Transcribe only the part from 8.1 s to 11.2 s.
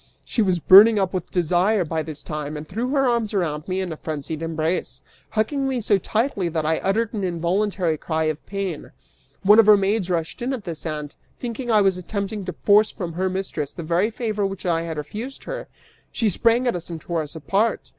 of pain. One of her maids rushed in at this and,